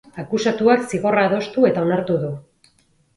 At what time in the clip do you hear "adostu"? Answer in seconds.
1.29-1.65